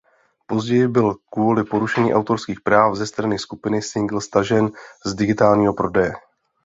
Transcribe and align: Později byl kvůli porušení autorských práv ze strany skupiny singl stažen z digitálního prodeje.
Později 0.47 0.87
byl 0.87 1.15
kvůli 1.31 1.63
porušení 1.63 2.13
autorských 2.13 2.61
práv 2.61 2.95
ze 2.95 3.07
strany 3.07 3.39
skupiny 3.39 3.81
singl 3.81 4.21
stažen 4.21 4.69
z 5.05 5.13
digitálního 5.13 5.73
prodeje. 5.73 6.13